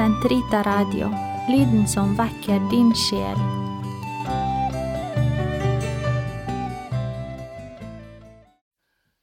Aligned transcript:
Sentrita 0.00 0.62
Radio, 0.62 1.10
lyden 1.48 1.82
som 1.84 2.14
vekker 2.16 2.62
din 2.70 2.88
sjel. 2.96 3.36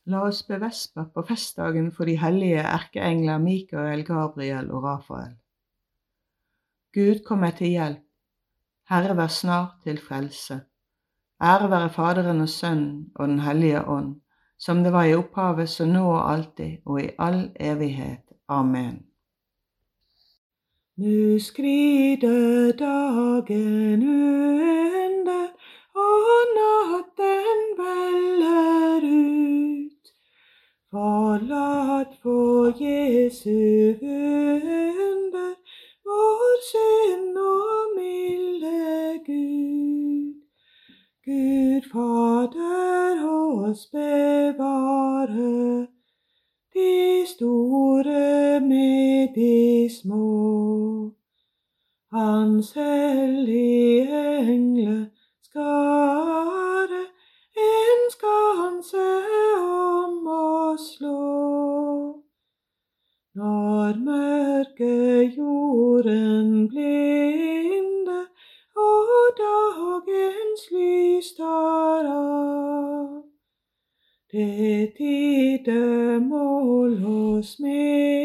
La 0.06 0.22
oss 0.28 0.44
bevespe 0.46 1.08
på 1.16 1.24
festdagen 1.26 1.88
for 1.96 2.06
de 2.06 2.14
hellige 2.22 2.62
erkeengler 2.62 3.42
Mikael, 3.42 4.06
Gabriel 4.06 4.70
og 4.70 4.86
Rafael. 4.86 5.34
Gud 6.94 7.26
kom 7.26 7.42
meg 7.48 7.58
til 7.58 7.74
hjelp. 7.74 8.06
Herre, 8.94 9.18
vær 9.18 9.34
snart 9.34 9.82
til 9.82 9.98
frelse. 9.98 10.60
Ære 11.42 11.74
være 11.74 11.90
Faderen 11.98 12.46
og 12.46 12.54
Sønnen 12.54 13.10
og 13.16 13.34
Den 13.34 13.42
hellige 13.50 13.82
ånd, 13.82 14.20
som 14.62 14.86
det 14.86 14.94
var 14.94 15.10
i 15.10 15.18
opphavet, 15.18 15.74
så 15.74 15.90
nå 15.90 16.06
og 16.06 16.32
alltid, 16.36 16.84
og 16.86 17.02
i 17.02 17.10
all 17.18 17.48
evighet. 17.58 18.22
Amen. 18.48 19.07
Nu 21.00 21.40
skrider 21.40 22.72
dagen 22.72 24.04
under, 24.04 25.48
og 25.94 26.26
natten 26.58 27.60
veller 27.78 29.02
ut. 29.06 30.06
Forlatt 30.92 32.18
for 32.24 32.74
Jesu 32.82 33.94
under, 34.02 35.54
vår 36.06 36.58
synd 36.72 37.38
og 37.38 37.78
milde 37.98 39.20
Gud. 39.26 40.34
Gud 41.26 41.82
Fader 41.92 43.30
oss 43.30 43.86
bevare, 43.86 45.88
de 46.74 47.26
store 47.26 48.60
med 48.60 49.28
de 49.36 49.90
små. 50.02 50.27
Hans 52.58 52.74
hellige 52.74 54.40
engle 54.40 55.10
skare 55.44 57.02
en 57.66 58.02
skanse 58.14 59.04
om 59.58 60.26
å 60.26 60.74
slå. 60.82 61.20
Når 63.38 64.02
mørke 64.08 64.90
jorden 65.38 66.66
blinde 66.74 68.20
og 68.88 69.14
dagens 69.44 70.66
lys 70.74 71.30
tar 71.38 72.10
av, 72.16 73.22
det 74.34 74.98
tide 74.98 75.82
mål 76.26 77.04
oss 77.06 77.60
minner 77.62 78.17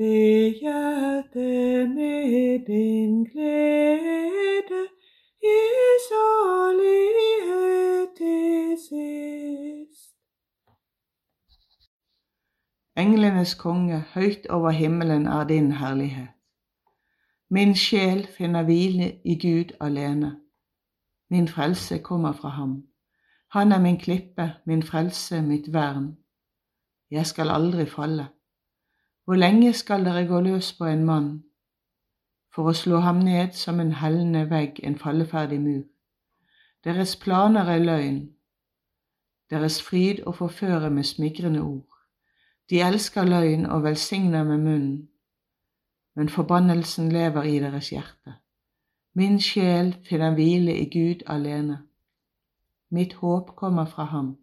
Ved 0.00 0.60
hjertet 0.60 1.90
med 1.90 2.66
din 2.66 3.24
glede, 3.24 4.88
i 5.42 5.58
salighet 6.08 8.08
til 8.16 8.76
sist. 8.88 10.16
Englenes 12.96 13.54
konge, 13.54 14.04
høyt 14.14 14.46
over 14.46 14.70
himmelen 14.70 15.26
er 15.26 15.44
din 15.44 15.72
herlighet. 15.72 16.28
Min 17.50 17.76
sjel 17.76 18.26
finner 18.26 18.62
hvile 18.62 19.20
i 19.24 19.34
Gud 19.34 19.76
alene. 19.80 20.40
Min 21.30 21.48
frelse 21.48 21.98
kommer 21.98 22.32
fra 22.32 22.48
ham. 22.48 22.82
Han 23.52 23.72
er 23.72 23.80
min 23.80 23.98
klippe, 23.98 24.52
min 24.66 24.82
frelse, 24.82 25.42
mitt 25.42 25.72
vern. 25.72 26.16
Jeg 27.10 27.26
skal 27.26 27.50
aldri 27.50 27.86
falle. 27.86 28.28
Hvor 29.30 29.36
lenge 29.36 29.72
skal 29.72 30.04
dere 30.04 30.26
gå 30.26 30.40
løs 30.40 30.72
på 30.72 30.84
en 30.84 31.04
mann, 31.06 31.26
for 32.54 32.66
å 32.66 32.72
slå 32.74 32.98
ham 32.98 33.20
ned 33.22 33.52
som 33.54 33.78
en 33.78 33.92
hellende 33.94 34.40
vegg, 34.50 34.80
en 34.82 34.96
falleferdig 34.98 35.60
mur? 35.62 35.84
Deres 36.82 37.12
planer 37.16 37.68
er 37.70 37.78
løgn, 37.78 38.16
deres 39.54 39.76
fryd 39.86 40.24
å 40.26 40.32
forføre 40.34 40.90
med 40.90 41.06
smigrende 41.06 41.60
ord. 41.62 42.00
De 42.70 42.80
elsker 42.82 43.28
løgn 43.30 43.68
og 43.70 43.84
velsigner 43.84 44.42
med 44.48 44.64
munnen, 44.64 44.96
men 46.18 46.28
forbannelsen 46.28 47.12
lever 47.14 47.46
i 47.52 47.60
deres 47.62 47.92
hjerte. 47.94 48.34
Min 49.14 49.38
sjel 49.38 49.92
finner 50.08 50.34
hvile 50.34 50.74
i 50.74 50.88
Gud 50.90 51.22
alene. 51.26 51.76
Mitt 52.90 53.14
håp 53.22 53.54
kommer 53.62 53.86
fra 53.86 54.08
ham. 54.10 54.34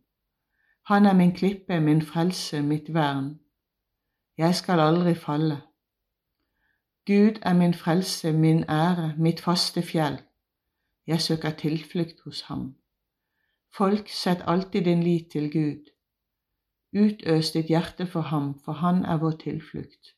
Han 0.88 1.06
er 1.12 1.20
min 1.20 1.36
klippe, 1.36 1.82
min 1.82 2.02
frelse, 2.02 2.62
mitt 2.62 2.94
vern. 2.94 3.36
Jeg 4.38 4.56
skal 4.56 4.80
aldri 4.80 5.16
falle. 5.16 5.62
Gud 7.06 7.40
er 7.42 7.54
min 7.54 7.74
frelse, 7.74 8.32
min 8.32 8.64
ære, 8.70 9.14
mitt 9.18 9.40
faste 9.42 9.82
fjell. 9.82 10.20
Jeg 11.08 11.22
søker 11.22 11.50
tilflukt 11.50 12.22
hos 12.26 12.42
ham. 12.42 12.76
Folk, 13.78 14.10
sett 14.10 14.44
alltid 14.48 14.82
din 14.82 15.04
lit 15.04 15.32
til 15.32 15.52
Gud. 15.52 15.90
Utøs 16.94 17.52
ditt 17.52 17.66
hjerte 17.66 18.08
for 18.08 18.22
ham, 18.22 18.60
for 18.66 18.72
han 18.72 19.06
er 19.06 19.18
vår 19.18 19.32
tilflukt. 19.32 20.14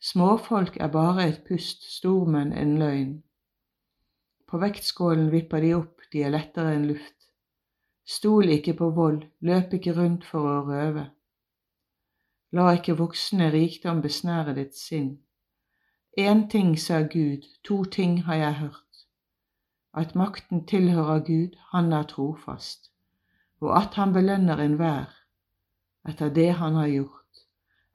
Småfolk 0.00 0.76
er 0.76 0.88
bare 0.88 1.28
et 1.28 1.40
pust, 1.48 1.84
stormenn 1.96 2.52
en 2.52 2.78
løgn. 2.78 3.22
På 4.48 4.58
vektskålen 4.58 5.32
vipper 5.32 5.60
de 5.60 5.74
opp, 5.74 6.00
de 6.12 6.22
er 6.24 6.32
lettere 6.34 6.74
enn 6.74 6.86
luft. 6.90 7.16
Stol 8.04 8.48
ikke 8.48 8.74
på 8.74 8.90
vold, 8.90 9.22
løp 9.40 9.72
ikke 9.78 9.96
rundt 9.96 10.24
for 10.26 10.44
å 10.44 10.62
røve. 10.68 11.06
La 12.52 12.72
ikke 12.74 12.96
voksne 12.98 13.50
rikdom 13.52 14.02
besnære 14.02 14.54
ditt 14.54 14.76
sinn. 14.76 15.10
Én 16.18 16.48
ting 16.50 16.78
sa 16.78 17.02
Gud, 17.02 17.46
to 17.64 17.84
ting 17.84 18.24
har 18.24 18.34
jeg 18.34 18.54
hørt. 18.54 19.04
At 19.94 20.14
makten 20.14 20.66
tilhører 20.66 21.18
Gud, 21.18 21.56
han 21.70 21.92
er 21.92 22.02
trofast, 22.02 22.90
og 23.60 23.76
at 23.82 23.94
han 23.94 24.12
belønner 24.12 24.58
enhver 24.58 25.16
etter 26.08 26.28
det 26.28 26.52
han 26.52 26.74
har 26.74 26.88
gjort. 26.88 27.44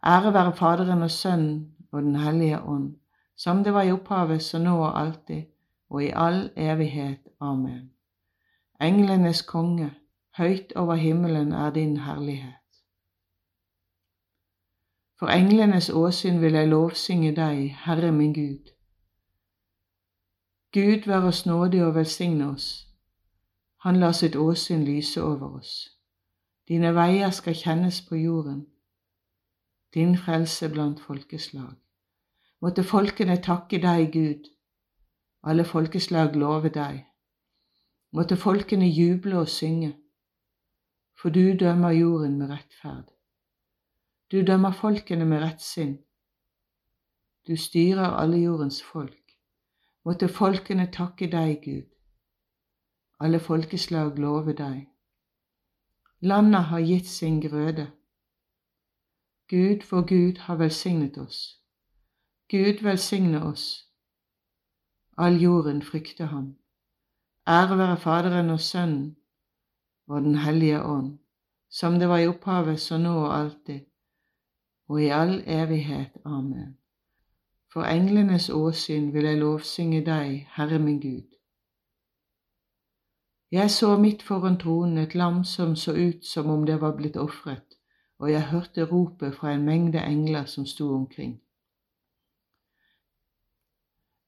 Ære 0.06 0.34
være 0.34 0.56
Faderen 0.56 1.02
og 1.02 1.12
Sønnen 1.12 1.76
og 1.92 2.02
Den 2.02 2.16
hellige 2.16 2.62
ånd, 2.62 2.96
som 3.36 3.64
det 3.64 3.74
var 3.74 3.82
i 3.82 3.92
opphavet, 3.92 4.44
så 4.44 4.60
nå 4.60 4.78
og 4.78 5.00
alltid, 5.00 5.44
og 5.90 6.04
i 6.04 6.12
all 6.16 6.50
evighet. 6.56 7.20
Amen. 7.40 7.92
Englenes 8.82 9.42
konge, 9.42 9.92
høyt 10.38 10.74
over 10.76 10.96
himmelen 10.96 11.52
er 11.52 11.70
din 11.70 11.98
herlighet. 11.98 12.65
For 15.20 15.28
englenes 15.32 15.90
åsyn 15.90 16.42
vil 16.42 16.54
jeg 16.54 16.68
lovsynge 16.68 17.36
deg, 17.36 17.76
Herre 17.86 18.12
min 18.12 18.34
Gud. 18.34 18.72
Gud 20.76 21.08
vær 21.08 21.28
oss 21.30 21.46
nådig 21.46 21.86
og 21.86 21.96
velsigne 21.96 22.50
oss. 22.50 22.88
Han 23.86 23.96
lar 23.96 24.12
sitt 24.12 24.36
åsyn 24.36 24.84
lyse 24.84 25.24
over 25.24 25.56
oss. 25.60 25.74
Dine 26.68 26.92
veier 26.96 27.32
skal 27.32 27.56
kjennes 27.56 28.02
på 28.10 28.16
jorden, 28.16 28.66
din 29.94 30.18
frelse 30.18 30.70
blant 30.70 31.00
folkeslag. 31.00 31.76
Måtte 32.62 32.84
folkene 32.84 33.38
takke 33.38 33.80
deg, 33.80 34.12
Gud, 34.12 34.52
alle 35.44 35.64
folkeslag 35.64 36.36
love 36.36 36.70
deg. 36.70 37.06
Måtte 38.12 38.36
folkene 38.36 38.90
juble 38.90 39.40
og 39.40 39.48
synge, 39.48 39.94
for 41.22 41.30
du 41.30 41.54
dømmer 41.60 41.92
jorden 41.92 42.40
med 42.40 42.50
rettferd. 42.50 43.15
Du 44.32 44.42
dømmer 44.42 44.72
folkene 44.72 45.26
med 45.26 45.44
rettssinn. 45.44 45.98
Du 47.48 47.56
styrer 47.56 48.18
alle 48.18 48.38
jordens 48.38 48.84
folk. 48.84 49.22
Måtte 50.06 50.30
folkene 50.30 50.88
takke 50.92 51.28
deg, 51.32 51.62
Gud. 51.64 51.90
Alle 53.20 53.40
folkeslag 53.40 54.18
love 54.18 54.54
deg. 54.54 54.88
Landet 56.22 56.64
har 56.72 56.80
gitt 56.80 57.08
sin 57.08 57.42
grøde. 57.42 57.92
Gud 59.50 59.84
for 59.86 60.02
Gud 60.02 60.38
har 60.38 60.56
velsignet 60.56 61.18
oss. 61.18 61.62
Gud 62.50 62.82
velsigne 62.84 63.44
oss. 63.46 63.86
All 65.18 65.42
jorden 65.42 65.82
frykter 65.82 66.26
ham. 66.26 66.56
Ære 67.48 67.78
være 67.78 67.98
Faderen 67.98 68.50
og 68.50 68.60
Sønnen 68.60 69.16
og 70.08 70.22
Den 70.22 70.36
hellige 70.36 70.84
ånd, 70.84 71.20
som 71.70 72.00
det 72.00 72.10
var 72.10 72.18
i 72.18 72.28
opphavet, 72.28 72.80
så 72.80 72.98
nå 72.98 73.14
og 73.26 73.40
alltid, 73.40 73.80
og 74.88 75.04
i 75.04 75.08
all 75.08 75.44
evighet. 75.48 76.18
Amen. 76.26 76.78
For 77.74 77.84
englenes 77.84 78.50
åsyn 78.50 79.14
vil 79.14 79.26
jeg 79.26 79.38
lovsynge 79.38 80.06
deg, 80.06 80.48
Herre 80.56 80.80
min 80.80 81.00
Gud. 81.02 81.36
Jeg 83.52 83.72
så 83.72 83.98
midt 83.98 84.24
foran 84.24 84.58
tronen 84.60 84.98
et 84.98 85.16
lam 85.16 85.44
som 85.44 85.76
så 85.76 85.94
ut 85.94 86.26
som 86.26 86.50
om 86.50 86.66
det 86.66 86.82
var 86.82 86.96
blitt 86.98 87.18
ofret, 87.18 87.78
og 88.20 88.32
jeg 88.32 88.48
hørte 88.52 88.86
ropet 88.86 89.36
fra 89.36 89.54
en 89.54 89.66
mengde 89.66 90.00
engler 90.00 90.46
som 90.46 90.66
sto 90.66 90.94
omkring. 90.94 91.42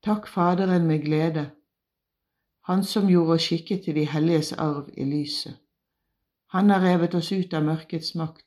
Takk 0.04 0.27
Faderen 0.27 0.88
med 0.88 1.01
glede, 1.01 1.51
Han 2.68 2.83
som 2.83 3.07
gjorde 3.07 3.33
oss 3.33 3.42
skikket 3.48 3.83
til 3.83 3.95
de 3.95 4.06
helliges 4.06 4.51
arv 4.54 4.89
i 4.98 5.04
lyset. 5.04 5.56
Han 6.48 6.69
har 6.69 6.81
revet 6.83 7.15
oss 7.15 7.31
ut 7.31 7.54
av 7.54 7.63
mørkets 7.63 8.15
makt 8.15 8.46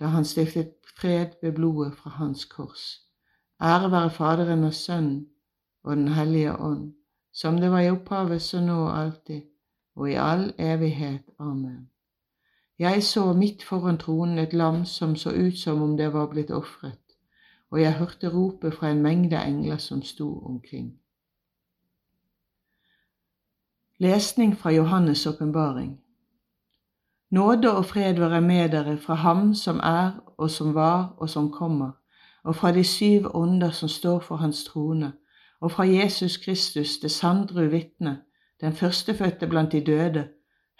da 0.00 0.06
han 0.06 0.24
stiftet 0.24 0.72
fred 0.96 1.26
ved 1.42 1.52
blodet 1.52 1.94
fra 1.96 2.10
hans 2.10 2.44
kors. 2.44 3.00
Ære 3.62 3.90
være 3.90 4.10
Faderen 4.10 4.64
og 4.64 4.74
Sønnen 4.74 5.26
og 5.84 5.96
Den 5.96 6.08
hellige 6.08 6.56
ånd, 6.56 6.94
som 7.32 7.56
det 7.56 7.70
var 7.70 7.80
i 7.80 7.90
opphavet, 7.90 8.42
så 8.42 8.60
nå 8.60 8.84
og 8.84 8.98
alltid, 8.98 9.42
og 9.96 10.10
i 10.10 10.14
all 10.14 10.54
evighet. 10.58 11.22
Amen. 11.38 11.90
Jeg 12.78 13.02
så 13.02 13.32
midt 13.32 13.62
foran 13.62 13.98
tronen 13.98 14.38
et 14.38 14.52
lam 14.52 14.84
som 14.84 15.16
så 15.16 15.30
ut 15.30 15.58
som 15.58 15.82
om 15.82 15.96
det 15.96 16.12
var 16.12 16.26
blitt 16.26 16.50
ofret 16.50 17.08
og 17.70 17.80
jeg 17.80 17.98
hørte 17.98 18.28
ropet 18.28 18.74
fra 18.74 18.90
en 18.90 19.02
mengde 19.02 19.36
engler 19.36 19.76
som 19.76 20.02
sto 20.02 20.38
omkring. 20.38 21.00
Lesning 23.98 24.56
fra 24.56 24.70
Johannes' 24.70 25.28
åpenbaring. 25.28 26.00
Nåde 27.30 27.76
og 27.76 27.84
fred 27.84 28.14
være 28.14 28.40
med 28.40 28.68
dere 28.68 28.98
fra 28.98 29.14
Ham 29.14 29.54
som 29.54 29.80
er 29.82 30.10
og 30.38 30.50
som 30.50 30.74
var 30.74 31.14
og 31.18 31.30
som 31.30 31.52
kommer, 31.52 31.90
og 32.44 32.56
fra 32.56 32.72
de 32.72 32.84
syv 32.84 33.26
ånder 33.34 33.70
som 33.70 33.88
står 33.88 34.20
for 34.20 34.36
Hans 34.36 34.64
trone, 34.64 35.12
og 35.60 35.70
fra 35.70 35.84
Jesus 35.84 36.36
Kristus, 36.36 36.98
det 36.98 37.10
sandru 37.10 37.60
vitne, 37.60 38.18
den 38.60 38.72
førstefødte 38.72 39.46
blant 39.46 39.72
de 39.72 39.80
døde, 39.80 40.28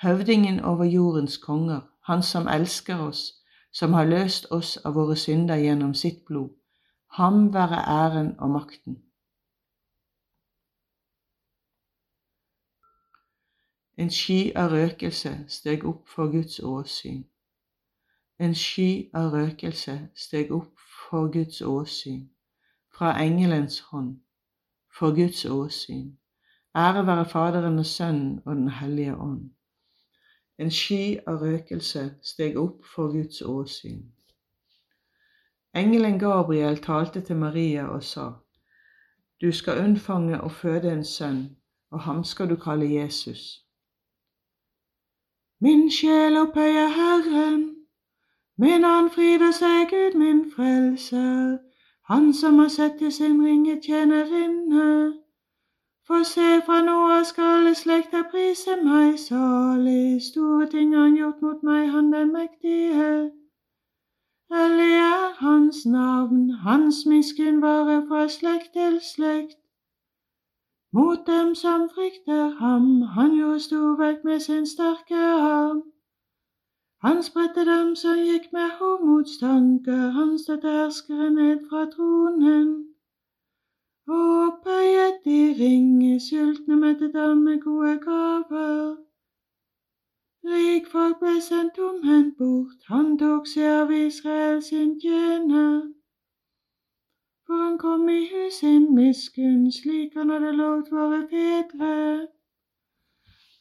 høvdingen 0.03 0.61
over 0.61 0.85
jordens 0.85 1.37
konger, 1.37 1.81
Han 2.05 2.23
som 2.23 2.49
elsker 2.49 2.97
oss, 2.97 3.33
som 3.73 3.93
har 3.93 4.05
løst 4.05 4.47
oss 4.51 4.77
av 4.77 4.95
våre 4.95 5.17
synder 5.17 5.57
gjennom 5.57 5.95
sitt 5.95 6.25
blod 6.27 6.49
Ham 7.09 7.55
være 7.55 7.77
æren 7.77 8.35
og 8.39 8.51
makten. 8.51 8.97
En 13.99 14.11
sky 14.11 14.53
av 14.55 14.71
røkelse 14.71 15.31
steg 15.51 15.85
opp 15.85 16.05
for 16.09 16.31
Guds 16.31 16.61
åsyn. 16.63 17.25
En 18.39 18.55
sky 18.55 19.11
av 19.15 19.33
røkelse 19.33 19.97
steg 20.15 20.53
opp 20.55 20.79
for 21.09 21.27
Guds 21.35 21.59
åsyn, 21.67 22.29
fra 22.95 23.17
engelens 23.25 23.81
hånd, 23.91 24.21
for 24.99 25.11
Guds 25.19 25.45
åsyn. 25.45 26.15
Ære 26.77 27.07
være 27.07 27.27
Faderen 27.27 27.79
og 27.79 27.87
Sønnen 27.87 28.41
og 28.45 28.57
Den 28.57 28.69
hellige 28.69 29.17
ånd. 29.17 29.51
En 30.59 30.71
sky 30.71 31.19
av 31.27 31.43
røkelse 31.43 32.07
steg 32.23 32.57
opp 32.57 32.87
for 32.95 33.11
Guds 33.11 33.43
åsyn. 33.43 34.03
Engelen 35.75 36.19
Gabriel 36.19 36.79
talte 36.83 37.21
til 37.21 37.37
Maria 37.37 37.87
og 37.87 38.03
sa, 38.03 38.33
Du 39.43 39.53
skal 39.53 39.85
unnfange 39.85 40.41
og 40.41 40.53
føde 40.53 40.93
en 40.93 41.05
sønn, 41.05 41.57
og 41.91 42.01
ham 42.01 42.25
skal 42.25 42.49
du 42.49 42.57
kalle 42.57 42.95
Jesus. 42.95 43.68
Min 45.61 45.91
sjel 45.91 46.37
opphøyer 46.37 46.89
Herren, 46.89 47.63
min 48.59 48.85
ånd 48.85 49.09
fryder 49.11 49.51
seg 49.51 49.89
Gud 49.91 50.15
min 50.19 50.45
frelser, 50.53 51.59
han 52.11 52.29
som 52.41 52.59
har 52.63 52.69
sett 52.69 52.95
til 53.01 53.11
sin 53.13 53.41
ringe 53.47 53.75
tjenerinne. 53.83 55.15
For 56.07 56.23
se, 56.31 56.47
fra 56.67 56.79
nå 56.87 56.95
av 57.17 57.25
skal 57.31 57.67
slekta 57.81 58.23
prise 58.31 58.79
meg 58.85 59.19
salig, 59.25 60.23
store 60.29 60.71
ting 60.77 60.95
han 60.97 61.19
gjort 61.19 61.43
mot 61.43 61.67
meg, 61.67 61.91
han 61.97 62.15
den 62.15 62.31
mektige. 62.39 63.11
Hellig 64.55 64.93
er 65.03 65.35
hans 65.43 65.85
navn, 65.87 66.51
hans 66.69 67.03
miskunn 67.07 67.59
varer 67.67 68.07
fra 68.09 68.29
slekt 68.39 68.79
til 68.79 69.01
slekt. 69.03 69.59
Mot 70.99 71.27
dem 71.27 71.55
som 71.55 71.91
frykter 71.95 72.49
ham, 72.61 73.03
han 73.03 73.31
gjorde 73.39 73.79
vekk 73.99 74.25
med 74.25 74.41
sin 74.41 74.67
sterke 74.67 75.19
arm. 75.55 75.83
Han 77.07 77.23
spredte 77.23 77.65
dem 77.69 77.93
som 78.01 78.17
gikk 78.29 78.47
med 78.53 78.73
hovmotstanker, 78.79 80.09
han 80.19 80.33
støtte 80.39 80.73
herskere 80.79 81.29
ned 81.31 81.61
fra 81.69 81.85
tronen. 81.93 82.73
Og 84.09 84.33
opphøyet 84.47 85.21
de 85.29 85.39
ringe, 85.61 86.21
sultne 86.21 86.81
mettet 86.83 87.15
ham 87.21 87.45
med 87.47 87.61
gode 87.67 87.95
gaver. 88.07 88.97
Rikfolk 90.51 91.21
ble 91.23 91.37
sendt 91.51 91.79
tomhendt 91.79 92.35
bort, 92.43 92.81
han 92.91 93.15
tok 93.23 93.47
seg 93.53 93.71
av 93.85 93.95
Israel 94.01 94.59
sin 94.71 94.99
tjener. 95.05 95.98
For 97.49 97.57
han 97.65 97.79
kom 97.79 98.09
i 98.09 98.27
hus 98.29 98.59
sin 98.61 98.95
miskunn, 98.95 99.71
slik 99.73 100.17
han 100.21 100.31
hadde 100.31 100.51
lovt 100.53 100.91
våre 100.93 101.23
fedre. 101.31 102.27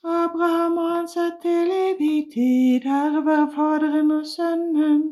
Abraham 0.03 0.75
og 0.77 0.89
han 0.95 1.07
sett 1.07 1.37
til 1.41 1.71
evig 1.71 2.27
tid, 2.33 2.83
Herre 2.83 3.21
være 3.25 3.47
Faderen 3.55 4.11
og 4.11 4.25
Sønnen 4.27 5.05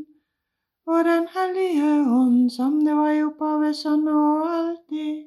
og 0.88 1.06
Den 1.06 1.28
hellige 1.38 1.94
ånd, 2.20 2.50
som 2.50 2.86
det 2.86 2.98
var 3.00 3.16
i 3.16 3.24
opphavet, 3.24 3.80
sånn 3.80 4.06
og 4.12 4.44
alltid, 4.58 5.24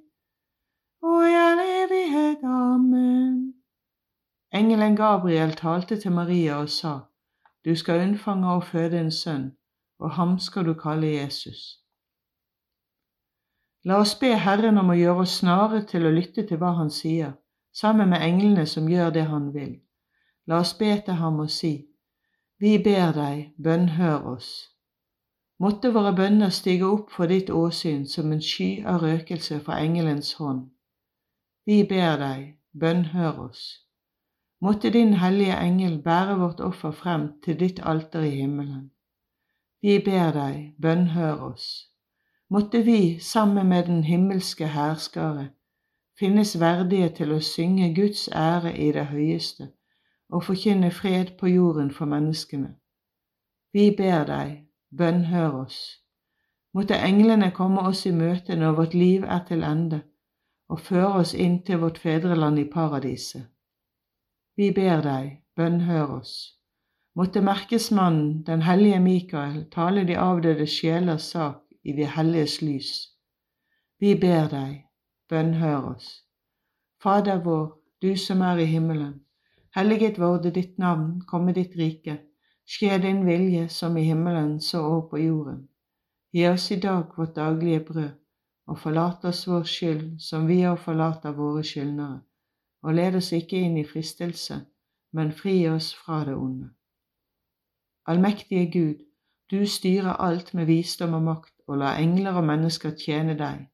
og 1.02 1.25
i 1.31 1.35
all 1.47 1.64
evighet. 1.64 2.45
Amen. 2.45 3.40
Engelen 4.52 4.97
Gabriel 4.97 5.57
talte 5.57 5.97
til 5.97 6.12
Maria 6.12 6.61
og 6.61 6.69
sa, 6.69 6.99
Du 7.64 7.75
skal 7.76 8.05
unnfange 8.05 8.52
og 8.61 8.64
føde 8.64 9.00
en 9.00 9.11
sønn, 9.11 9.52
og 9.99 10.11
ham 10.21 10.38
skal 10.38 10.69
du 10.69 10.75
kalle 10.75 11.17
Jesus. 11.17 11.88
La 13.85 14.00
oss 14.02 14.14
be 14.20 14.32
Herren 14.35 14.78
om 14.78 14.90
å 14.90 14.97
gjøre 14.99 15.25
oss 15.25 15.37
snare 15.40 15.85
til 15.90 16.06
å 16.06 16.14
lytte 16.14 16.47
til 16.47 16.58
hva 16.58 16.73
Han 16.78 16.90
sier, 16.90 17.37
sammen 17.73 18.11
med 18.11 18.23
englene 18.23 18.66
som 18.66 18.88
gjør 18.90 19.12
det 19.14 19.28
Han 19.30 19.52
vil. 19.54 19.76
La 20.47 20.58
oss 20.64 20.73
be 20.78 20.90
til 21.04 21.14
ham 21.14 21.38
og 21.44 21.50
si, 21.50 21.88
Vi 22.58 22.78
ber 22.82 23.12
deg, 23.12 23.52
bønnhør 23.62 24.25
oss. 24.35 24.49
Måtte 25.61 25.90
våre 25.94 26.12
bønner 26.14 26.50
stige 26.50 26.87
opp 26.87 27.11
for 27.11 27.30
ditt 27.30 27.50
åsyn 27.50 28.06
som 28.06 28.32
en 28.32 28.42
sky 28.42 28.85
av 28.87 29.02
røkelse 29.02 29.61
fra 29.66 29.78
engelens 29.82 30.32
hånd. 30.38 30.68
Vi 31.66 31.82
ber 31.85 32.16
deg, 32.18 32.44
bønnhør 32.73 33.42
oss. 33.49 33.64
Måtte 34.61 34.90
din 34.90 35.12
hellige 35.23 35.58
engel 35.58 35.99
bære 36.02 36.38
vårt 36.38 36.61
offer 36.61 36.90
frem 36.90 37.28
til 37.44 37.58
ditt 37.58 37.80
alter 37.82 38.26
i 38.26 38.30
himmelen. 38.40 38.90
Vi 39.82 39.99
ber 40.04 40.32
deg, 40.35 40.75
bønnhør 40.82 41.44
oss. 41.52 41.68
Måtte 42.50 42.83
vi, 42.83 43.19
sammen 43.21 43.69
med 43.69 43.85
den 43.85 44.05
himmelske 44.05 44.67
hærskare, 44.67 45.49
finnes 46.19 46.61
verdige 46.61 47.09
til 47.09 47.35
å 47.35 47.40
synge 47.45 47.90
Guds 47.95 48.23
ære 48.33 48.73
i 48.73 48.87
det 48.93 49.05
høyeste 49.11 49.67
og 50.33 50.47
forkynne 50.47 50.88
fred 50.90 51.35
på 51.40 51.50
jorden 51.52 51.90
for 51.93 52.09
menneskene. 52.09 52.71
Vi 53.73 53.90
ber 53.99 54.25
deg, 54.25 54.57
bønnhør 54.97 55.61
oss. 55.61 55.78
Måtte 56.73 56.97
englene 56.97 57.50
komme 57.52 57.85
oss 57.85 58.07
i 58.07 58.14
møte 58.17 58.57
når 58.57 58.81
vårt 58.81 58.97
liv 58.97 59.28
er 59.28 59.45
til 59.49 59.62
ende, 59.62 60.00
og 60.73 60.81
føre 60.81 61.21
oss 61.21 61.35
inn 61.35 61.61
til 61.69 61.85
vårt 61.85 62.00
fedreland 62.00 62.64
i 62.64 62.69
paradiset. 62.73 63.45
Vi 64.57 64.73
ber 64.73 65.05
deg, 65.05 65.31
bønnhør 65.57 66.17
oss. 66.23 66.35
Måtte 67.17 67.45
merkesmannen, 67.45 68.43
den 68.47 68.62
hellige 68.62 69.00
Mikael, 69.00 69.64
tale 69.71 70.09
de 70.09 70.17
avdøde 70.17 70.67
sjelers 70.67 71.33
sak 71.37 71.67
i 71.88 71.95
de 71.97 72.07
helliges 72.07 72.59
lys. 72.62 72.90
Vi 74.00 74.14
ber 74.21 74.50
deg, 74.52 74.75
bønnhør 75.28 75.95
oss. 75.95 76.11
Fader 77.02 77.40
vår, 77.45 77.73
du 78.02 78.12
som 78.16 78.45
er 78.45 78.61
i 78.62 78.68
himmelen. 78.68 79.14
Helliget 79.75 80.21
vorde 80.21 80.52
ditt 80.54 80.78
navn, 80.78 81.21
komme 81.26 81.54
ditt 81.57 81.76
rike. 81.78 82.18
Skje 82.68 82.99
din 83.02 83.25
vilje 83.26 83.68
som 83.73 83.97
i 83.97 84.04
himmelen 84.04 84.59
så 84.61 84.83
òg 84.85 85.11
på 85.11 85.21
jorden. 85.23 85.62
Gi 86.35 86.45
oss 86.49 86.71
i 86.71 86.80
dag 86.80 87.14
vårt 87.16 87.37
daglige 87.37 87.80
brød, 87.90 88.11
og 88.68 88.78
forlat 88.78 89.25
oss 89.25 89.47
vår 89.49 89.64
skyld 89.64 90.09
som 90.21 90.49
vi 90.49 90.61
òg 90.68 90.78
forlater 90.85 91.33
våre 91.33 91.64
skyldnere. 91.64 92.21
Og 92.83 92.95
led 92.95 93.16
oss 93.18 93.33
ikke 93.33 93.59
inn 93.64 93.78
i 93.80 93.87
fristelse, 93.88 94.61
men 95.12 95.33
fri 95.33 95.57
oss 95.68 95.95
fra 95.97 96.21
det 96.28 96.37
onde. 96.37 96.68
Allmektige 98.07 98.71
Gud, 98.73 99.04
du 99.50 99.66
styrer 99.66 100.21
alt 100.21 100.54
med 100.54 100.66
visdom 100.66 101.14
og 101.14 101.23
makt, 101.23 101.57
og 101.68 101.78
la 101.78 101.94
engler 102.02 102.32
og 102.40 102.44
mennesker 102.44 102.96
tjene 102.98 103.37
deg. 103.38 103.66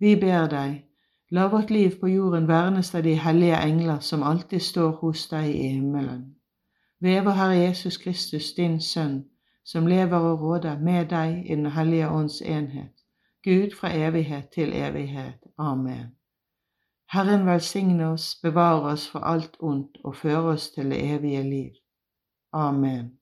Vi 0.00 0.16
ber 0.20 0.48
deg, 0.52 0.82
la 1.30 1.46
vårt 1.52 1.70
liv 1.70 1.96
på 2.00 2.10
jorden 2.10 2.48
vernes 2.48 2.94
av 2.94 3.02
de 3.02 3.14
hellige 3.18 3.60
engler 3.62 4.00
som 4.00 4.22
alltid 4.22 4.60
står 4.60 4.90
hos 5.00 5.28
deg 5.30 5.48
i 5.54 5.68
himmelen. 5.76 6.36
Ved 7.00 7.22
vår 7.24 7.38
Herre 7.38 7.56
Jesus 7.56 7.96
Kristus, 7.96 8.52
din 8.54 8.80
Sønn, 8.80 9.24
som 9.64 9.86
lever 9.86 10.18
og 10.18 10.40
råder 10.40 10.78
med 10.78 11.08
deg 11.10 11.42
i 11.46 11.54
Den 11.54 11.66
hellige 11.66 12.10
ånds 12.10 12.40
enhet, 12.42 12.92
Gud 13.44 13.74
fra 13.80 13.94
evighet 13.94 14.48
til 14.54 14.72
evighet. 14.72 15.38
Amen. 15.58 16.16
Herren 17.12 17.46
velsigne 17.46 18.06
oss, 18.06 18.38
bevare 18.42 18.92
oss 18.92 19.08
for 19.08 19.18
alt 19.18 19.56
ondt 19.60 19.98
og 20.04 20.16
føre 20.16 20.54
oss 20.54 20.70
til 20.70 20.90
det 20.90 21.14
evige 21.14 21.42
liv. 21.42 21.70
Amen. 22.52 23.15